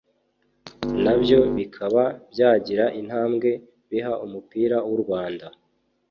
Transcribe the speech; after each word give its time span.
nabyo 1.03 1.39
bikaba 1.57 2.03
byagira 2.31 2.85
intabwe 2.99 3.49
biha 3.89 4.13
umupira 4.25 4.77
w’u 4.89 4.97
Rwanda 5.03 5.45